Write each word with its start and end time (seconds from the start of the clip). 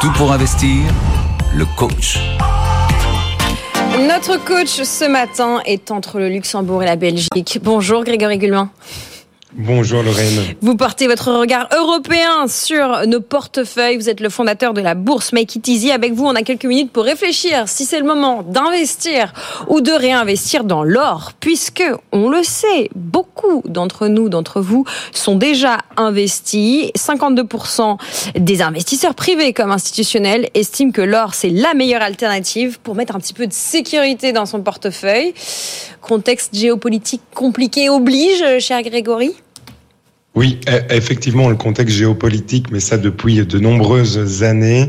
Tout 0.00 0.10
pour 0.12 0.32
investir, 0.32 0.80
le 1.54 1.66
coach. 1.76 2.18
Notre 3.98 4.42
coach 4.42 4.82
ce 4.82 5.04
matin 5.06 5.60
est 5.66 5.90
entre 5.90 6.18
le 6.18 6.30
Luxembourg 6.30 6.82
et 6.82 6.86
la 6.86 6.96
Belgique. 6.96 7.58
Bonjour 7.62 8.02
Grégory 8.02 8.38
Gulmin. 8.38 8.70
Bonjour 9.52 10.04
Lorraine. 10.04 10.54
Vous 10.60 10.76
portez 10.76 11.08
votre 11.08 11.32
regard 11.32 11.68
européen 11.76 12.46
sur 12.46 13.04
nos 13.08 13.20
portefeuilles. 13.20 13.96
Vous 13.96 14.08
êtes 14.08 14.20
le 14.20 14.28
fondateur 14.28 14.74
de 14.74 14.80
la 14.80 14.94
bourse 14.94 15.32
Make 15.32 15.56
It 15.56 15.66
Easy. 15.66 15.90
Avec 15.90 16.12
vous, 16.12 16.24
on 16.24 16.36
a 16.36 16.42
quelques 16.42 16.66
minutes 16.66 16.92
pour 16.92 17.02
réfléchir 17.02 17.64
si 17.66 17.84
c'est 17.84 17.98
le 17.98 18.04
moment 18.04 18.44
d'investir 18.44 19.32
ou 19.66 19.80
de 19.80 19.90
réinvestir 19.90 20.62
dans 20.62 20.84
l'or, 20.84 21.32
puisque 21.40 21.82
on 22.12 22.28
le 22.28 22.44
sait, 22.44 22.90
beaucoup 22.94 23.62
d'entre 23.64 24.06
nous, 24.06 24.28
d'entre 24.28 24.60
vous, 24.60 24.84
sont 25.10 25.34
déjà 25.34 25.78
investis. 25.96 26.92
52% 26.96 27.96
des 28.36 28.62
investisseurs 28.62 29.16
privés 29.16 29.52
comme 29.52 29.72
institutionnels 29.72 30.48
estiment 30.54 30.92
que 30.92 31.02
l'or 31.02 31.34
c'est 31.34 31.50
la 31.50 31.74
meilleure 31.74 32.02
alternative 32.02 32.78
pour 32.78 32.94
mettre 32.94 33.16
un 33.16 33.18
petit 33.18 33.34
peu 33.34 33.48
de 33.48 33.52
sécurité 33.52 34.32
dans 34.32 34.46
son 34.46 34.60
portefeuille. 34.60 35.34
Contexte 36.02 36.54
géopolitique 36.54 37.22
compliqué 37.34 37.90
oblige, 37.90 38.44
cher 38.60 38.82
Grégory. 38.82 39.34
Oui, 40.40 40.58
e, 40.70 40.80
effectivement, 40.88 41.50
le 41.50 41.54
contexte 41.54 41.94
géopolitique, 41.94 42.70
mais 42.72 42.80
ça 42.80 42.96
depuis 42.96 43.44
de 43.44 43.58
nombreuses 43.58 44.42
années. 44.42 44.88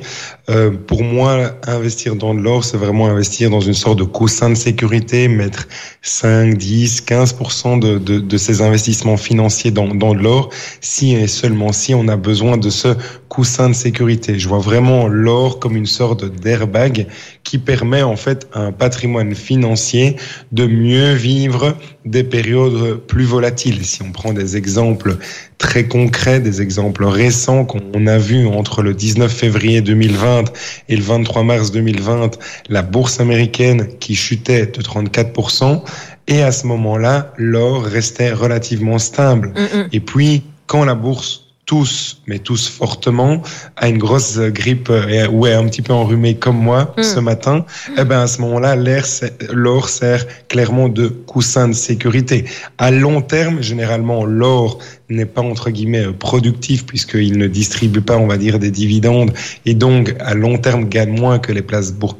Euh, 0.49 0.71
pour 0.71 1.03
moi, 1.03 1.57
investir 1.67 2.15
dans 2.15 2.33
de 2.33 2.39
l'or, 2.39 2.63
c'est 2.63 2.77
vraiment 2.77 3.07
investir 3.07 3.49
dans 3.49 3.59
une 3.59 3.73
sorte 3.73 3.99
de 3.99 4.05
coussin 4.05 4.49
de 4.49 4.55
sécurité, 4.55 5.27
mettre 5.27 5.67
5, 6.03 6.57
10, 6.57 7.01
15% 7.01 7.79
de, 7.79 7.97
de, 7.97 8.19
de 8.19 8.37
ces 8.37 8.61
investissements 8.61 9.17
financiers 9.17 9.71
dans, 9.71 9.93
dans 9.93 10.13
de 10.13 10.19
l'or, 10.19 10.51
si 10.79 11.15
et 11.15 11.27
seulement 11.27 11.73
si 11.73 11.93
on 11.93 12.07
a 12.07 12.15
besoin 12.15 12.55
de 12.55 12.69
ce 12.69 12.95
coussin 13.27 13.69
de 13.69 13.75
sécurité. 13.75 14.39
Je 14.39 14.47
vois 14.47 14.59
vraiment 14.59 15.07
l'or 15.07 15.59
comme 15.59 15.75
une 15.77 15.85
sorte 15.85 16.25
d'airbag 16.25 17.07
qui 17.43 17.57
permet 17.57 18.03
en 18.03 18.17
fait 18.17 18.47
à 18.53 18.59
un 18.59 18.71
patrimoine 18.71 19.35
financier 19.35 20.17
de 20.51 20.65
mieux 20.65 21.13
vivre 21.13 21.77
des 22.05 22.23
périodes 22.23 22.97
plus 23.07 23.23
volatiles. 23.23 23.85
Si 23.85 24.01
on 24.01 24.11
prend 24.11 24.33
des 24.33 24.57
exemples 24.57 25.17
très 25.57 25.85
concrets, 25.85 26.39
des 26.39 26.61
exemples 26.61 27.05
récents 27.05 27.65
qu'on 27.65 28.07
a 28.07 28.17
vus 28.17 28.47
entre 28.47 28.81
le 28.81 28.93
19 28.93 29.31
février 29.31 29.81
2020 29.81 30.45
et 30.89 30.95
le 30.95 31.03
23 31.03 31.43
mars 31.43 31.71
2020, 31.71 32.37
la 32.69 32.81
bourse 32.81 33.19
américaine 33.19 33.87
qui 33.99 34.15
chutait 34.15 34.65
de 34.65 34.81
34%, 34.81 35.83
et 36.27 36.41
à 36.41 36.51
ce 36.51 36.67
moment-là, 36.67 37.33
l'or 37.37 37.83
restait 37.83 38.31
relativement 38.31 38.99
stable. 38.99 39.49
Mm, 39.49 39.77
mm. 39.77 39.87
Et 39.91 39.99
puis, 39.99 40.43
quand 40.67 40.85
la 40.85 40.95
bourse 40.95 41.40
tous, 41.71 42.21
mais 42.27 42.39
tous 42.39 42.67
fortement, 42.67 43.41
à 43.77 43.87
une 43.87 43.97
grosse 43.97 44.37
grippe 44.37 44.89
euh, 44.89 45.29
ou 45.29 45.47
est 45.47 45.53
un 45.53 45.65
petit 45.69 45.81
peu 45.81 45.93
enrhumé 45.93 46.35
comme 46.35 46.57
moi 46.57 46.93
hmm. 46.97 47.01
ce 47.01 47.19
matin, 47.21 47.65
eh 47.97 48.03
ben 48.03 48.19
à 48.19 48.27
ce 48.27 48.41
moment-là, 48.41 48.75
l'or 49.53 49.87
sert 49.87 50.27
clairement 50.49 50.89
de 50.89 51.07
coussin 51.07 51.69
de 51.69 51.73
sécurité. 51.73 52.43
À 52.77 52.91
long 52.91 53.21
terme, 53.21 53.61
généralement, 53.61 54.25
l'or 54.25 54.79
n'est 55.07 55.25
pas 55.25 55.39
entre 55.39 55.69
guillemets 55.69 56.11
productif 56.11 56.85
puisqu'il 56.85 57.37
ne 57.37 57.47
distribue 57.47 58.01
pas, 58.01 58.17
on 58.17 58.27
va 58.27 58.35
dire, 58.35 58.59
des 58.59 58.71
dividendes 58.71 59.31
et 59.65 59.73
donc 59.73 60.13
à 60.19 60.33
long 60.33 60.57
terme 60.57 60.89
gagne 60.89 61.17
moins 61.17 61.39
que 61.39 61.53
les 61.53 61.61
places 61.61 61.93
pour, 61.93 62.17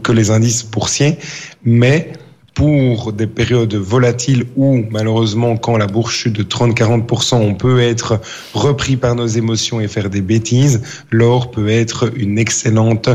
que 0.00 0.12
les 0.12 0.30
indices 0.30 0.64
boursiers, 0.64 1.18
mais 1.64 2.12
pour 2.54 3.12
des 3.12 3.26
périodes 3.26 3.74
volatiles 3.74 4.46
où, 4.56 4.84
malheureusement, 4.90 5.56
quand 5.56 5.76
la 5.76 5.86
bourse 5.86 6.12
chute 6.12 6.34
de 6.34 6.42
30-40%, 6.42 7.36
on 7.36 7.54
peut 7.54 7.80
être 7.80 8.20
repris 8.54 8.96
par 8.96 9.14
nos 9.14 9.26
émotions 9.26 9.80
et 9.80 9.88
faire 9.88 10.10
des 10.10 10.20
bêtises, 10.20 10.82
l'or 11.10 11.50
peut 11.50 11.68
être 11.68 12.12
une 12.16 12.38
excellente, 12.38 13.08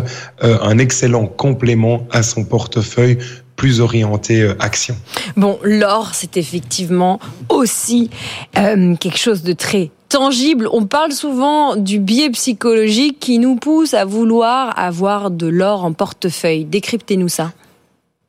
euh, 0.43 0.57
un 0.61 0.77
excellent 0.77 1.27
complément 1.27 2.07
à 2.11 2.23
son 2.23 2.45
portefeuille 2.45 3.17
plus 3.55 3.81
orienté 3.81 4.41
euh, 4.41 4.55
action. 4.59 4.95
Bon, 5.35 5.59
l'or, 5.63 6.11
c'est 6.13 6.37
effectivement 6.37 7.19
aussi 7.49 8.09
euh, 8.57 8.95
quelque 8.95 9.17
chose 9.17 9.43
de 9.43 9.53
très 9.53 9.91
tangible. 10.09 10.69
On 10.71 10.85
parle 10.85 11.11
souvent 11.11 11.75
du 11.75 11.99
biais 11.99 12.29
psychologique 12.29 13.19
qui 13.19 13.39
nous 13.39 13.55
pousse 13.55 13.93
à 13.93 14.05
vouloir 14.05 14.77
avoir 14.79 15.31
de 15.31 15.47
l'or 15.47 15.83
en 15.83 15.93
portefeuille. 15.93 16.65
Décryptez-nous 16.65 17.29
ça. 17.29 17.51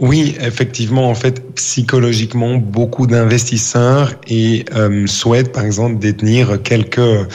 Oui, 0.00 0.36
effectivement, 0.40 1.10
en 1.10 1.14
fait, 1.16 1.44
psychologiquement, 1.56 2.54
beaucoup 2.54 3.08
d'investisseurs 3.08 4.14
et 4.28 4.64
euh, 4.76 5.08
souhaitent, 5.08 5.50
par 5.50 5.64
exemple, 5.64 5.98
détenir 5.98 6.62
quelques 6.62 6.98
euh, 7.00 7.26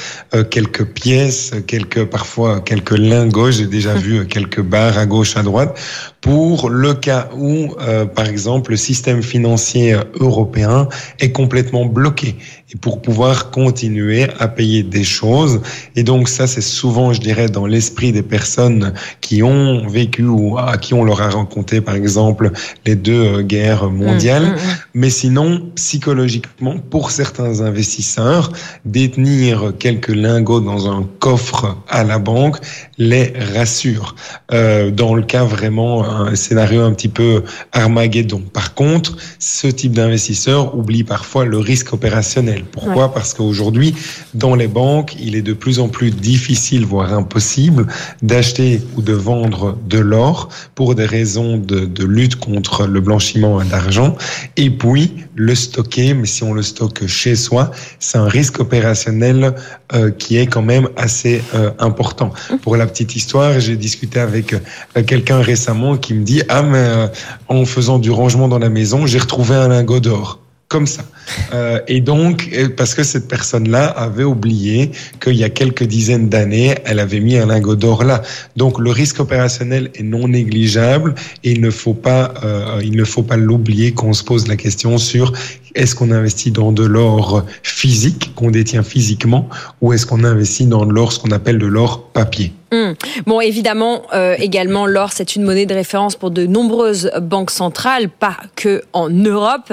quelques 0.50 0.86
pièces, 0.86 1.52
quelques 1.68 2.06
parfois 2.06 2.62
quelques 2.62 2.98
lingots. 2.98 3.52
J'ai 3.52 3.68
déjà 3.68 3.92
hum. 3.96 3.98
vu 3.98 4.28
quelques 4.28 4.62
barres 4.62 4.98
à 4.98 5.06
gauche, 5.06 5.36
à 5.36 5.44
droite, 5.44 5.78
pour 6.22 6.70
le 6.70 6.94
cas 6.94 7.28
où, 7.36 7.76
euh, 7.82 8.06
par 8.06 8.30
exemple, 8.30 8.72
le 8.72 8.78
système 8.78 9.22
financier 9.22 9.98
européen 10.22 10.88
est 11.20 11.34
complètement 11.34 11.86
bloqué 11.86 12.38
et 12.74 12.78
pour 12.78 13.02
pouvoir 13.02 13.52
continuer 13.52 14.28
à 14.40 14.48
payer 14.48 14.84
des 14.84 15.04
choses. 15.04 15.62
Et 15.98 16.04
donc, 16.04 16.30
ça, 16.30 16.48
c'est 16.48 16.62
souvent, 16.62 17.12
je 17.12 17.20
dirais, 17.20 17.50
dans 17.50 17.66
l'esprit 17.66 18.14
des 18.14 18.24
personnes 18.24 18.94
qui 19.20 19.44
ont 19.44 19.86
vécu 19.86 20.24
ou 20.24 20.58
à 20.58 20.78
qui 20.78 20.94
on 20.94 21.04
leur 21.04 21.22
a 21.22 21.30
raconté, 21.30 21.82
par 21.82 21.96
exemple 21.96 22.53
les 22.86 22.96
deux 22.96 23.40
euh, 23.40 23.42
guerres 23.42 23.90
mondiales. 23.90 24.44
Mm, 24.44 24.50
mm, 24.50 24.54
mm. 24.54 24.78
Mais 24.96 25.10
sinon, 25.10 25.72
psychologiquement, 25.76 26.78
pour 26.78 27.12
certains 27.12 27.62
investisseurs, 27.62 28.52
détenir 28.86 29.74
quelques 29.80 30.10
lingots 30.16 30.60
dans 30.60 30.92
un 30.92 31.08
coffre 31.20 31.78
à 31.90 32.04
la 32.04 32.20
banque 32.20 32.58
les 32.98 33.34
rassure. 33.54 34.16
Euh, 34.52 34.92
dans 34.92 35.16
le 35.16 35.24
cas 35.24 35.44
vraiment 35.44 36.06
un 36.06 36.36
scénario 36.36 36.82
un 36.82 36.94
petit 36.94 37.08
peu 37.08 37.44
Armageddon. 37.72 38.42
Par 38.54 38.74
contre, 38.74 39.18
ce 39.40 39.68
type 39.68 39.94
d'investisseur 39.94 40.78
oublie 40.78 41.04
parfois 41.04 41.46
le 41.46 41.58
risque 41.58 41.94
opérationnel. 41.94 42.64
Pourquoi? 42.72 43.14
Parce 43.14 43.34
qu'aujourd'hui, 43.34 43.96
dans 44.34 44.56
les 44.56 44.68
banques, 44.68 45.16
il 45.20 45.36
est 45.36 45.42
de 45.42 45.54
plus 45.54 45.80
en 45.80 45.90
plus 45.90 46.12
difficile, 46.12 46.86
voire 46.86 47.14
impossible, 47.14 47.88
d'acheter 48.22 48.82
ou 48.96 49.02
de 49.02 49.14
vendre 49.14 49.78
de 49.88 50.00
l'or 50.00 50.50
pour 50.76 50.96
des 50.96 51.06
raisons 51.06 51.58
de, 51.58 51.86
de 51.86 52.06
lutte 52.06 52.36
contre 52.44 52.86
le 52.86 53.00
blanchiment 53.00 53.64
d'argent. 53.64 54.16
Et 54.58 54.70
puis, 54.70 55.14
le 55.36 55.56
stocker, 55.56 56.14
mais 56.14 56.26
si 56.26 56.44
on 56.44 56.54
le 56.54 56.62
stocke 56.62 57.08
chez 57.08 57.36
soi, 57.36 57.72
c'est 58.00 58.18
un 58.18 58.28
risque 58.28 58.60
opérationnel 58.60 59.56
euh, 59.94 60.12
qui 60.12 60.38
est 60.38 60.48
quand 60.48 60.62
même 60.62 60.90
assez 60.98 61.42
euh, 61.56 61.72
important. 61.80 62.32
Pour 62.62 62.76
la 62.76 62.86
petite 62.86 63.16
histoire, 63.16 63.60
j'ai 63.60 63.78
discuté 63.78 64.20
avec 64.20 64.54
euh, 64.54 65.04
quelqu'un 65.04 65.40
récemment 65.42 65.98
qui 65.98 66.14
me 66.14 66.24
dit 66.24 66.44
ah 66.50 66.62
mais 66.62 67.10
en 67.48 67.66
faisant 67.66 68.00
du 68.00 68.12
rangement 68.12 68.48
dans 68.48 68.60
la 68.60 68.70
maison, 68.70 69.06
j'ai 69.06 69.20
retrouvé 69.20 69.56
un 69.56 69.70
lingot 69.70 70.00
d'or 70.00 70.43
comme 70.74 70.88
ça. 70.88 71.06
Euh, 71.54 71.80
et 71.88 72.02
donc, 72.02 72.50
euh, 72.52 72.68
parce 72.76 72.96
que 72.96 73.04
cette 73.04 73.28
personne-là 73.28 73.86
avait 73.86 74.24
oublié 74.24 74.90
qu'il 75.22 75.36
y 75.36 75.44
a 75.44 75.52
quelques 75.52 75.84
dizaines 75.84 76.30
d'années, 76.30 76.74
elle 76.86 77.00
avait 77.00 77.20
mis 77.20 77.38
un 77.38 77.46
lingot 77.46 77.76
d'or 77.76 78.04
là. 78.04 78.24
Donc, 78.58 78.80
le 78.80 78.90
risque 78.90 79.20
opérationnel 79.20 79.92
est 79.94 80.02
non 80.02 80.28
négligeable 80.28 81.14
et 81.44 81.52
il 81.52 81.62
ne 81.62 81.70
faut 81.70 81.94
pas, 81.94 82.34
euh, 82.44 82.82
il 82.84 82.98
ne 82.98 83.04
faut 83.04 83.22
pas 83.22 83.38
l'oublier 83.38 83.92
quand 83.92 84.08
on 84.08 84.14
se 84.14 84.24
pose 84.24 84.48
la 84.48 84.56
question 84.56 84.98
sur 84.98 85.32
est-ce 85.76 85.94
qu'on 85.94 86.10
investit 86.10 86.50
dans 86.50 86.72
de 86.72 86.84
l'or 86.84 87.46
physique 87.62 88.32
qu'on 88.34 88.50
détient 88.50 88.82
physiquement 88.82 89.50
ou 89.80 89.94
est-ce 89.94 90.08
qu'on 90.08 90.24
investit 90.24 90.66
dans 90.66 90.88
de 90.88 90.94
l'or, 90.94 91.14
ce 91.14 91.20
qu'on 91.20 91.32
appelle 91.32 91.60
de 91.60 91.68
l'or 91.68 92.10
papier. 92.14 92.52
Hmm. 92.74 92.94
Bon, 93.28 93.40
évidemment, 93.40 94.02
euh, 94.16 94.36
également, 94.40 94.88
l'or, 94.88 95.12
c'est 95.12 95.36
une 95.36 95.44
monnaie 95.44 95.68
de 95.68 95.76
référence 95.76 96.16
pour 96.16 96.32
de 96.32 96.48
nombreuses 96.48 97.12
banques 97.22 97.52
centrales, 97.52 98.10
pas 98.10 98.36
que 98.56 98.82
en 98.94 99.12
Europe. 99.12 99.72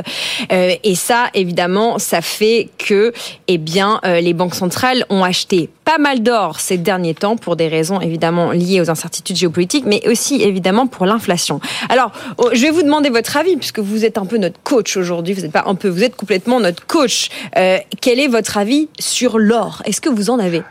Euh, 0.52 0.74
et 0.84 0.94
ça, 0.94 1.28
évidemment, 1.32 1.98
ça 1.98 2.20
fait 2.20 2.68
que, 2.76 3.14
eh 3.48 3.56
bien, 3.56 4.02
euh, 4.04 4.20
les 4.20 4.34
banques 4.34 4.54
centrales 4.54 5.06
ont 5.08 5.24
acheté 5.24 5.70
pas 5.86 5.96
mal 5.96 6.22
d'or 6.22 6.60
ces 6.60 6.76
derniers 6.76 7.14
temps 7.14 7.36
pour 7.38 7.56
des 7.56 7.68
raisons 7.68 8.02
évidemment 8.02 8.50
liées 8.50 8.82
aux 8.82 8.90
incertitudes 8.90 9.36
géopolitiques, 9.36 9.86
mais 9.86 10.06
aussi 10.06 10.42
évidemment 10.42 10.86
pour 10.86 11.06
l'inflation. 11.06 11.58
Alors, 11.88 12.12
oh, 12.36 12.50
je 12.52 12.60
vais 12.60 12.70
vous 12.70 12.82
demander 12.82 13.08
votre 13.08 13.38
avis 13.38 13.56
puisque 13.56 13.78
vous 13.78 14.04
êtes 14.04 14.18
un 14.18 14.26
peu 14.26 14.36
notre 14.36 14.60
coach 14.62 14.98
aujourd'hui. 14.98 15.32
Vous 15.32 15.40
n'êtes 15.40 15.52
pas 15.52 15.64
un 15.66 15.74
peu, 15.74 15.88
vous 15.88 16.04
êtes 16.04 16.16
complètement 16.16 16.60
notre 16.60 16.86
coach. 16.86 17.30
quel 17.54 18.20
est 18.20 18.28
votre 18.28 18.58
avis 18.58 18.90
sur 18.98 19.38
l'or? 19.38 19.80
Est-ce 19.86 20.02
que 20.02 20.10
vous 20.10 20.28
en 20.28 20.38
avez? 20.38 20.62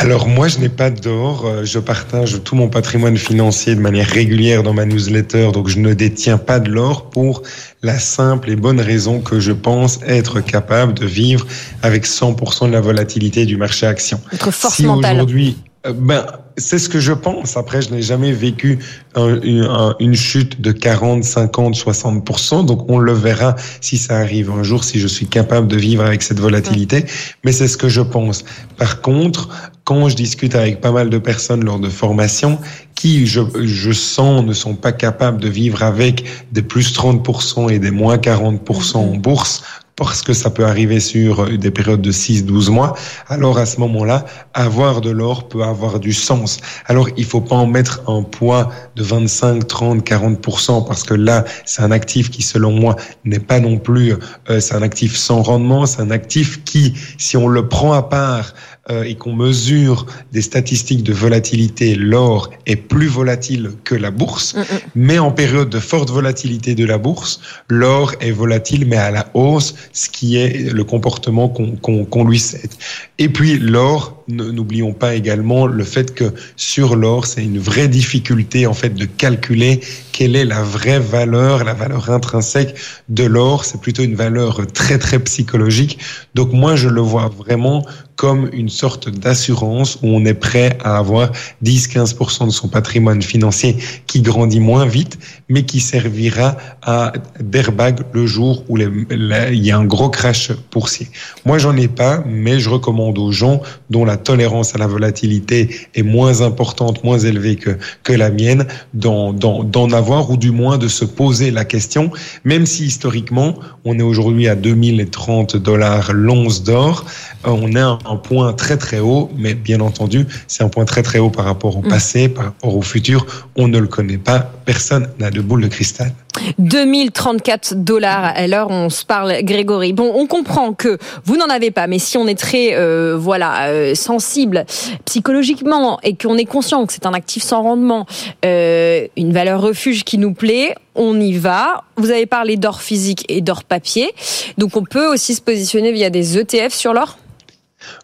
Alors 0.00 0.28
moi, 0.28 0.48
je 0.48 0.58
n'ai 0.58 0.70
pas 0.70 0.90
d'or. 0.90 1.44
Euh, 1.44 1.64
je 1.64 1.78
partage 1.78 2.42
tout 2.42 2.56
mon 2.56 2.68
patrimoine 2.68 3.18
financier 3.18 3.74
de 3.74 3.80
manière 3.80 4.06
régulière 4.06 4.62
dans 4.62 4.72
ma 4.72 4.86
newsletter, 4.86 5.50
donc 5.52 5.68
je 5.68 5.78
ne 5.78 5.92
détiens 5.92 6.38
pas 6.38 6.58
de 6.58 6.70
l'or 6.70 7.10
pour 7.10 7.42
la 7.82 7.98
simple 7.98 8.50
et 8.50 8.56
bonne 8.56 8.80
raison 8.80 9.20
que 9.20 9.40
je 9.40 9.52
pense 9.52 10.00
être 10.06 10.40
capable 10.40 10.94
de 10.94 11.04
vivre 11.04 11.46
avec 11.82 12.06
100% 12.06 12.68
de 12.68 12.72
la 12.72 12.80
volatilité 12.80 13.44
du 13.44 13.58
marché 13.58 13.86
action. 13.86 14.20
Votre 14.32 14.50
force 14.50 14.76
si 14.76 14.86
mentale. 14.86 15.16
Aujourd'hui, 15.16 15.58
Euh, 15.86 15.94
ben, 15.96 16.26
c'est 16.60 16.78
ce 16.78 16.88
que 16.88 17.00
je 17.00 17.12
pense. 17.12 17.56
Après, 17.56 17.82
je 17.82 17.90
n'ai 17.90 18.02
jamais 18.02 18.32
vécu 18.32 18.78
une 19.16 20.14
chute 20.14 20.60
de 20.60 20.72
40, 20.72 21.24
50, 21.24 21.74
60%. 21.74 22.64
Donc, 22.64 22.88
on 22.88 22.98
le 22.98 23.12
verra 23.12 23.56
si 23.80 23.98
ça 23.98 24.18
arrive 24.18 24.50
un 24.50 24.62
jour, 24.62 24.84
si 24.84 25.00
je 25.00 25.08
suis 25.08 25.26
capable 25.26 25.66
de 25.66 25.76
vivre 25.76 26.04
avec 26.04 26.22
cette 26.22 26.38
volatilité. 26.38 27.04
Mais 27.44 27.52
c'est 27.52 27.68
ce 27.68 27.76
que 27.76 27.88
je 27.88 28.02
pense. 28.02 28.44
Par 28.76 29.00
contre, 29.00 29.48
quand 29.84 30.08
je 30.08 30.14
discute 30.14 30.54
avec 30.54 30.80
pas 30.80 30.92
mal 30.92 31.10
de 31.10 31.18
personnes 31.18 31.64
lors 31.64 31.80
de 31.80 31.88
formation, 31.88 32.58
qui, 32.94 33.26
je, 33.26 33.40
je 33.62 33.92
sens, 33.92 34.44
ne 34.44 34.52
sont 34.52 34.74
pas 34.74 34.92
capables 34.92 35.40
de 35.40 35.48
vivre 35.48 35.82
avec 35.82 36.24
des 36.52 36.62
plus 36.62 36.94
30% 36.94 37.72
et 37.72 37.78
des 37.78 37.90
moins 37.90 38.16
40% 38.16 38.96
en 38.98 39.16
bourse, 39.16 39.62
parce 40.06 40.22
que 40.22 40.32
ça 40.32 40.48
peut 40.48 40.64
arriver 40.64 40.98
sur 40.98 41.46
des 41.58 41.70
périodes 41.70 42.00
de 42.00 42.10
6-12 42.10 42.70
mois, 42.70 42.94
alors 43.28 43.58
à 43.58 43.66
ce 43.66 43.78
moment-là, 43.80 44.24
avoir 44.54 45.02
de 45.02 45.10
l'or 45.10 45.46
peut 45.46 45.62
avoir 45.62 46.00
du 46.00 46.14
sens. 46.14 46.58
Alors 46.86 47.08
il 47.18 47.24
faut 47.26 47.42
pas 47.42 47.56
en 47.56 47.66
mettre 47.66 48.02
un 48.08 48.22
poids 48.22 48.70
de 48.96 49.02
25, 49.02 49.66
30, 49.66 50.02
40% 50.02 50.86
parce 50.86 51.02
que 51.02 51.12
là, 51.12 51.44
c'est 51.66 51.82
un 51.82 51.90
actif 51.90 52.30
qui, 52.30 52.40
selon 52.42 52.72
moi, 52.72 52.96
n'est 53.24 53.40
pas 53.40 53.60
non 53.60 53.76
plus, 53.76 54.14
euh, 54.48 54.58
c'est 54.58 54.74
un 54.74 54.82
actif 54.82 55.16
sans 55.16 55.42
rendement, 55.42 55.84
c'est 55.84 56.00
un 56.00 56.10
actif 56.10 56.64
qui, 56.64 56.94
si 57.18 57.36
on 57.36 57.46
le 57.46 57.68
prend 57.68 57.92
à 57.92 58.02
part 58.02 58.54
euh, 58.90 59.02
et 59.02 59.14
qu'on 59.14 59.34
mesure 59.34 60.06
des 60.32 60.40
statistiques 60.40 61.02
de 61.02 61.12
volatilité, 61.12 61.94
l'or 61.94 62.50
est 62.64 62.76
plus 62.76 63.06
volatile 63.06 63.72
que 63.84 63.94
la 63.94 64.10
bourse, 64.10 64.54
mm, 64.54 64.60
mm. 64.60 64.64
mais 64.94 65.18
en 65.18 65.30
période 65.30 65.68
de 65.68 65.78
forte 65.78 66.10
volatilité 66.10 66.74
de 66.74 66.86
la 66.86 66.96
bourse, 66.96 67.40
l'or 67.68 68.14
est 68.20 68.30
volatile 68.30 68.86
mais 68.86 68.96
à 68.96 69.10
la 69.10 69.26
hausse, 69.34 69.74
ce 69.92 70.08
qui 70.08 70.36
est 70.36 70.72
le 70.72 70.84
comportement 70.84 71.48
qu'on 71.48 72.24
lui 72.24 72.38
cède. 72.38 72.70
Et 73.18 73.28
puis 73.28 73.58
l'or, 73.58 74.22
n'oublions 74.28 74.92
pas 74.92 75.14
également 75.14 75.66
le 75.66 75.84
fait 75.84 76.14
que 76.14 76.32
sur 76.56 76.96
l'or, 76.96 77.26
c'est 77.26 77.42
une 77.42 77.58
vraie 77.58 77.88
difficulté 77.88 78.66
en 78.66 78.74
fait 78.74 78.90
de 78.90 79.04
calculer 79.04 79.80
quelle 80.20 80.36
est 80.36 80.44
la 80.44 80.62
vraie 80.62 80.98
valeur, 80.98 81.64
la 81.64 81.72
valeur 81.72 82.10
intrinsèque 82.10 82.74
de 83.08 83.24
l'or. 83.24 83.64
C'est 83.64 83.80
plutôt 83.80 84.02
une 84.02 84.16
valeur 84.16 84.66
très 84.66 84.98
très 84.98 85.18
psychologique. 85.18 85.98
Donc 86.34 86.52
moi, 86.52 86.76
je 86.76 86.90
le 86.90 87.00
vois 87.00 87.28
vraiment 87.28 87.86
comme 88.16 88.50
une 88.52 88.68
sorte 88.68 89.08
d'assurance 89.08 89.98
où 90.02 90.08
on 90.08 90.26
est 90.26 90.34
prêt 90.34 90.76
à 90.84 90.98
avoir 90.98 91.32
10-15% 91.64 92.44
de 92.44 92.50
son 92.50 92.68
patrimoine 92.68 93.22
financier 93.22 93.78
qui 94.06 94.20
grandit 94.20 94.60
moins 94.60 94.84
vite, 94.84 95.18
mais 95.48 95.62
qui 95.64 95.80
servira 95.80 96.58
à 96.82 97.14
d'airbag 97.40 98.00
le 98.12 98.26
jour 98.26 98.62
où 98.68 98.76
il 98.76 99.64
y 99.64 99.70
a 99.70 99.78
un 99.78 99.86
gros 99.86 100.10
crash 100.10 100.52
boursier. 100.70 101.08
Moi, 101.46 101.56
j'en 101.56 101.74
ai 101.78 101.88
pas, 101.88 102.22
mais 102.26 102.60
je 102.60 102.68
recommande 102.68 103.16
aux 103.16 103.32
gens 103.32 103.62
dont 103.88 104.04
la 104.04 104.18
tolérance 104.18 104.74
à 104.74 104.78
la 104.78 104.86
volatilité 104.86 105.74
est 105.94 106.02
moins 106.02 106.42
importante, 106.42 107.02
moins 107.02 107.20
élevée 107.20 107.56
que, 107.56 107.78
que 108.02 108.12
la 108.12 108.28
mienne, 108.30 108.66
d'en, 108.92 109.32
d'en 109.32 109.92
ou 110.10 110.36
du 110.36 110.50
moins 110.50 110.78
de 110.78 110.88
se 110.88 111.04
poser 111.04 111.50
la 111.50 111.64
question, 111.64 112.10
même 112.44 112.66
si 112.66 112.84
historiquement, 112.84 113.54
on 113.84 113.98
est 113.98 114.02
aujourd'hui 114.02 114.48
à 114.48 114.56
2030 114.56 115.56
dollars 115.56 116.12
l'once 116.12 116.62
d'or, 116.62 117.04
euh, 117.46 117.50
on 117.50 117.72
est 117.74 117.80
un, 117.80 117.98
un 118.04 118.16
point 118.16 118.52
très 118.52 118.76
très 118.76 118.98
haut, 118.98 119.30
mais 119.36 119.54
bien 119.54 119.80
entendu, 119.80 120.26
c'est 120.48 120.64
un 120.64 120.68
point 120.68 120.84
très 120.84 121.02
très 121.02 121.18
haut 121.18 121.30
par 121.30 121.44
rapport 121.44 121.76
au 121.76 121.82
mm. 121.82 121.88
passé, 121.88 122.28
par 122.28 122.46
rapport 122.46 122.76
au 122.76 122.82
futur. 122.82 123.24
On 123.56 123.68
ne 123.68 123.78
le 123.78 123.86
connaît 123.86 124.18
pas. 124.18 124.50
Personne 124.64 125.08
n'a 125.18 125.30
de 125.30 125.40
boule 125.40 125.62
de 125.62 125.68
cristal. 125.68 126.12
2034 126.58 127.74
dollars 127.76 128.32
à 128.34 128.46
l'heure 128.46 128.70
on 128.70 128.88
se 128.90 129.04
parle 129.04 129.42
Grégory. 129.42 129.92
Bon, 129.92 130.12
on 130.14 130.26
comprend 130.26 130.72
que 130.72 130.98
vous 131.24 131.36
n'en 131.36 131.48
avez 131.48 131.70
pas, 131.70 131.86
mais 131.86 131.98
si 131.98 132.16
on 132.18 132.26
est 132.26 132.38
très 132.38 132.74
euh, 132.74 133.16
voilà 133.18 133.68
euh, 133.68 133.94
sensible 133.94 134.64
psychologiquement 135.04 135.98
et 136.02 136.14
qu'on 136.14 136.36
est 136.36 136.44
conscient 136.44 136.84
que 136.86 136.92
c'est 136.92 137.06
un 137.06 137.14
actif 137.14 137.42
sans 137.42 137.62
rendement, 137.62 138.06
euh, 138.44 139.06
une 139.16 139.32
valeur 139.32 139.60
refuge 139.60 140.04
qui 140.04 140.18
nous 140.18 140.34
plaît, 140.34 140.74
on 140.94 141.20
y 141.20 141.32
va. 141.32 141.84
Vous 141.96 142.10
avez 142.10 142.26
parlé 142.26 142.56
d'or 142.56 142.80
physique 142.80 143.24
et 143.28 143.40
d'or 143.40 143.64
papier, 143.64 144.10
donc 144.58 144.76
on 144.76 144.84
peut 144.84 145.06
aussi 145.06 145.34
se 145.34 145.40
positionner 145.42 145.92
via 145.92 146.10
des 146.10 146.38
ETF 146.38 146.72
sur 146.72 146.92
l'or? 146.94 147.19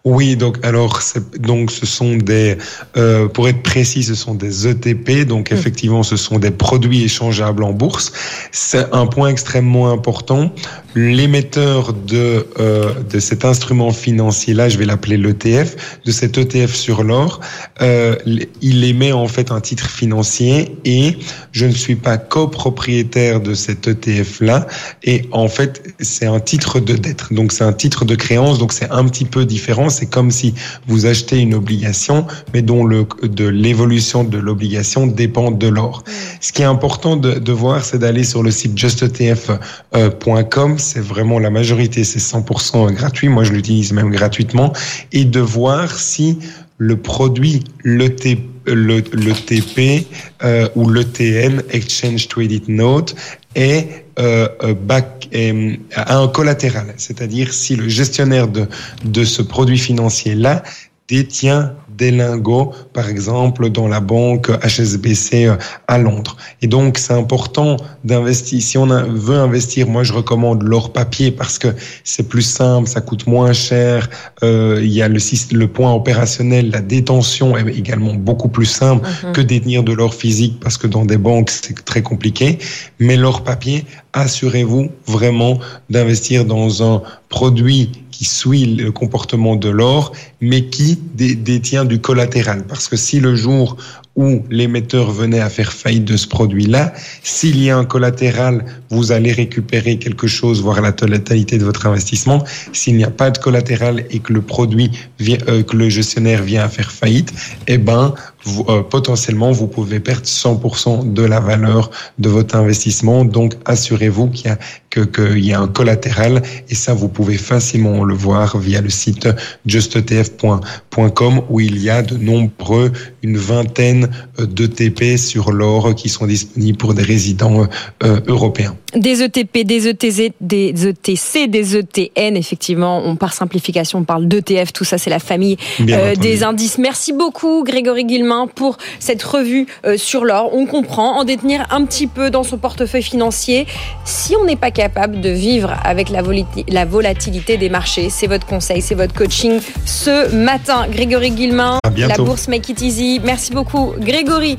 Oui, 0.05 0.37
donc 0.37 0.64
alors 0.64 1.00
donc 1.38 1.70
ce 1.70 1.84
sont 1.84 2.17
des 2.17 2.56
euh, 2.96 3.28
pour 3.28 3.49
être 3.49 3.62
précis, 3.62 4.05
ce 4.05 4.14
sont 4.14 4.34
des 4.34 4.69
ETP, 4.69 5.26
donc 5.26 5.50
hmm. 5.50 5.55
effectivement 5.55 6.02
ce 6.02 6.17
sont 6.17 6.38
des 6.38 6.50
produits 6.50 7.02
échangeables 7.02 7.64
en 7.64 7.73
bourse. 7.73 8.12
C'est 8.52 8.87
un 8.93 9.06
point 9.06 9.28
extrêmement 9.28 9.90
important. 9.90 10.52
L'émetteur 10.94 11.93
de 11.93 12.46
euh, 12.58 12.94
de 13.02 13.19
cet 13.19 13.44
instrument 13.44 13.90
financier 13.90 14.55
là, 14.55 14.69
je 14.69 14.78
vais 14.78 14.87
l'appeler 14.87 15.17
l'ETF, 15.17 16.00
de 16.05 16.11
cet 16.11 16.38
ETF 16.38 16.75
sur 16.75 17.02
l'or, 17.02 17.40
euh, 17.82 18.17
il 18.62 18.84
émet 18.84 19.12
en 19.12 19.29
fait 19.29 19.50
un 19.50 19.61
titre 19.61 19.90
financier 19.90 20.76
et 20.84 21.19
je 21.52 21.67
ne 21.67 21.72
suis 21.72 21.96
pas 21.96 22.17
copropriétaire 22.17 23.40
de 23.40 23.55
cet 23.55 23.88
ETF 23.88 24.40
là 24.40 24.67
et 25.02 25.29
en 25.32 25.49
fait 25.49 25.82
c'est 26.00 26.26
un 26.26 26.40
titre 26.40 26.81
de 26.81 26.94
dette, 26.94 27.32
donc 27.32 27.52
c'est 27.52 27.64
un 27.64 27.72
titre 27.72 28.05
de 28.05 28.14
créance, 28.14 28.58
donc 28.58 28.72
c'est 28.72 28.90
un 28.90 29.05
petit 29.05 29.25
peu 29.25 29.44
différent 29.44 29.66
c'est 29.89 30.07
comme 30.07 30.31
si 30.31 30.55
vous 30.87 31.07
achetez 31.07 31.39
une 31.39 31.55
obligation, 31.55 32.27
mais 32.55 32.63
dont 32.63 32.85
le, 32.85 33.07
de 33.23 33.47
l'évolution 33.47 34.25
de 34.25 34.39
l'obligation 34.39 35.07
dépend 35.07 35.51
de 35.51 35.69
l'or. 35.69 36.05
Ce 36.41 36.53
qui 36.53 36.63
est 36.63 36.67
important 36.67 37.17
de, 37.17 37.35
de 37.35 37.53
voir, 37.53 37.85
c'est 37.85 37.99
d'aller 37.99 38.25
sur 38.25 38.43
le 38.43 38.51
site 38.51 38.79
justetf.com. 38.79 40.79
C'est 40.79 41.01
vraiment 41.01 41.39
la 41.39 41.51
majorité, 41.51 42.05
c'est 42.05 42.21
100% 42.21 42.93
gratuit. 42.93 43.29
Moi, 43.29 43.45
je 43.45 43.53
l'utilise 43.53 43.93
même 43.93 44.11
gratuitement. 44.11 44.73
Et 45.13 45.25
de 45.25 45.41
voir 45.41 45.99
si 45.99 46.39
le 46.79 46.97
produit, 46.97 47.65
l'ETP, 47.85 48.39
le, 48.67 49.03
le 49.13 49.33
TP 49.33 50.07
euh, 50.43 50.69
ou 50.75 50.91
l'ETN, 50.91 51.63
Exchange 51.71 52.29
Traded 52.29 52.69
Note, 52.69 53.15
est 53.55 54.06
euh, 54.19 54.49
euh 54.63 54.75
back, 54.75 55.29
est, 55.33 55.81
a 55.95 56.17
un 56.17 56.29
collatéral, 56.29 56.95
c'est-à-dire 56.97 57.53
si 57.53 57.77
le 57.77 57.89
gestionnaire 57.89 58.49
de, 58.49 58.67
de 59.05 59.25
ce 59.25 59.43
produit 59.43 59.79
financier-là 59.79 60.63
détient 61.09 61.75
des 61.96 62.10
lingots, 62.10 62.72
par 62.93 63.08
exemple, 63.08 63.70
dans 63.70 63.88
la 63.88 64.00
banque 64.00 64.50
HSBC 64.50 65.46
euh, 65.46 65.56
à 65.88 65.98
Londres. 65.98 66.37
Et 66.62 66.66
donc, 66.66 66.98
c'est 66.98 67.12
important 67.12 67.76
d'investir. 68.04 68.60
Si 68.62 68.78
on 68.78 68.87
veut 68.87 69.37
investir, 69.37 69.88
moi, 69.88 70.02
je 70.02 70.12
recommande 70.12 70.62
l'or 70.62 70.93
papier 70.93 71.31
parce 71.31 71.58
que 71.58 71.69
c'est 72.04 72.28
plus 72.28 72.43
simple, 72.43 72.88
ça 72.88 73.00
coûte 73.00 73.26
moins 73.26 73.52
cher. 73.52 74.08
Euh, 74.43 74.81
il 74.82 74.93
y 74.93 75.02
a 75.02 75.08
le, 75.08 75.19
le 75.52 75.69
point 75.69 75.93
opérationnel, 75.93 76.70
la 76.70 76.81
détention 76.81 77.56
est 77.56 77.69
également 77.76 78.14
beaucoup 78.14 78.48
plus 78.48 78.66
simple 78.66 79.08
mhm. 79.25 79.32
que 79.32 79.40
détenir 79.40 79.82
de 79.82 79.93
l'or 79.93 80.14
physique 80.14 80.60
parce 80.60 80.76
que 80.76 80.87
dans 80.87 81.04
des 81.04 81.19
banques, 81.19 81.50
c'est 81.50 81.84
très 81.84 82.02
compliqué. 82.02 82.58
Mais 82.98 83.16
l'or 83.16 83.43
papier, 83.44 83.84
assurez-vous 84.12 84.90
vraiment 85.06 85.58
d'investir 85.90 86.44
dans 86.44 86.82
un 86.82 87.02
produit 87.28 87.90
qui 88.11 88.25
suit 88.25 88.76
le 88.76 88.93
comportement 88.93 89.56
de 89.56 89.69
l'or, 89.69 90.12
mais 90.40 90.67
qui 90.67 90.99
détient 91.14 91.84
du 91.84 92.00
collatéral. 92.00 92.64
Parce 92.67 92.88
que 92.88 92.96
si 92.96 93.20
le 93.20 93.34
jour 93.34 93.76
où 94.17 94.43
l'émetteur 94.51 95.11
venait 95.11 95.41
à 95.41 95.51
faire 95.51 95.73
faillite 95.73 96.05
de 96.05 96.17
ce 96.17 96.27
produit-là, 96.27 96.93
s'il 97.23 97.63
y 97.63 97.70
a 97.70 97.77
un 97.77 97.85
collatéral, 97.85 98.65
vous 98.91 99.13
allez 99.13 99.32
récupérer 99.32 99.99
quelque 99.99 100.27
chose, 100.27 100.63
voire 100.63 100.81
la 100.81 100.93
totalité 100.93 101.58
de 101.58 101.65
votre 101.65 101.87
investissement. 101.87 102.43
S'il 102.73 102.96
n'y 102.96 103.05
a 103.05 103.11
pas 103.11 103.31
de 103.31 103.39
collatéral 103.39 104.05
et 104.11 104.19
que 104.20 104.32
le 104.32 104.41
produit, 104.41 104.91
vient, 105.19 105.39
euh, 105.49 105.63
que 105.63 105.77
le 105.77 105.89
gestionnaire 105.91 106.43
vient 106.43 106.65
à 106.65 106.69
faire 106.69 106.91
faillite, 106.91 107.32
eh 107.67 107.79
ben, 107.79 108.15
vous, 108.44 108.65
euh, 108.69 108.82
potentiellement, 108.82 109.53
vous 109.53 109.67
pouvez 109.67 110.01
perdre 110.01 110.27
100% 110.27 111.13
de 111.13 111.23
la 111.23 111.41
valeur 111.41 111.91
de 112.19 112.29
votre 112.29 112.56
investissement. 112.56 113.25
Donc, 113.25 113.55
assurez-vous 113.67 114.29
qu'il 114.29 114.46
y 114.46 114.51
a 114.51 114.58
qu'il 114.96 115.44
y 115.44 115.53
a 115.53 115.61
un 115.61 115.69
collatéral 115.69 116.43
et 116.69 116.75
ça, 116.75 116.94
vous 116.94 117.08
pouvez 117.08 117.37
facilement 117.37 118.05
le 118.05 118.15
voir 118.15 118.58
via 118.58 118.81
le 118.81 118.89
site 118.89 119.29
justetf.com 119.67 121.43
où 121.51 121.61
il 121.61 121.79
y 121.82 121.91
a 121.91 122.03
de 122.03 122.17
nombreux, 122.17 122.93
une 123.23 123.37
vingtaine 123.37 124.06
d'ETP 124.39 125.19
sur 125.19 125.53
l'or 125.53 125.94
qui 125.94 126.08
sont 126.08 126.27
disponibles 126.27 126.79
pour 126.79 126.94
des 126.94 127.03
résidents 127.03 127.67
euh, 128.03 128.20
européens. 128.27 128.77
Des 128.94 129.22
ETP, 129.22 129.65
des 129.65 129.89
ETZ, 129.89 130.31
des 130.41 130.86
ETC, 130.86 131.48
des 131.48 131.77
ETN, 131.77 132.36
effectivement, 132.36 133.03
on 133.05 133.17
par 133.17 133.34
simplification, 133.34 133.98
on 133.98 134.05
parle 134.05 134.27
d'ETF, 134.27 134.72
tout 134.72 134.84
ça 134.84 134.96
c'est 134.96 135.10
la 135.10 135.19
famille 135.19 135.56
euh, 135.81 136.15
des 136.15 136.43
indices. 136.43 136.79
Merci 136.79 137.13
beaucoup 137.13 137.63
Grégory 137.65 138.05
Guillemin 138.05 138.46
pour 138.46 138.79
cette 138.98 139.22
revue 139.22 139.67
euh, 139.84 139.96
sur 139.96 140.25
l'or. 140.25 140.51
On 140.55 140.67
comprend 140.67 141.19
en 141.19 141.25
détenir 141.25 141.67
un 141.70 141.84
petit 141.84 142.06
peu 142.06 142.31
dans 142.31 142.43
son 142.43 142.58
portefeuille 142.58 143.03
financier. 143.03 143.67
Si 144.05 144.34
on 144.41 144.44
n'est 144.44 144.56
pas 144.56 144.70
capable 144.70 145.20
de 145.20 145.31
vivre 145.31 145.75
avec 145.84 146.08
la, 146.08 146.22
la 146.69 146.84
volatilité 146.84 147.56
des 147.56 147.69
marchés, 147.69 148.08
c'est 148.08 148.27
votre 148.27 148.46
conseil, 148.46 148.81
c'est 148.81 148.94
votre 148.94 149.15
coaching 149.15 149.60
ce 149.84 150.34
matin. 150.34 150.86
Grégory 150.91 151.32
Guillemin, 151.32 151.79
la 151.96 152.17
bourse 152.17 152.48
Make 152.48 152.69
It 152.69 152.81
Easy. 152.81 153.20
Merci 153.22 153.53
beaucoup 153.53 153.93
Grégory. 153.98 154.56